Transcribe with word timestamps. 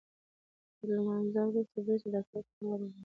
تر 0.77 0.87
لمانځه 0.95 1.41
وروسته 1.45 1.77
بیرته 1.85 2.07
د 2.11 2.13
ډاکټر 2.13 2.43
کره 2.53 2.65
ورغلو. 2.69 2.97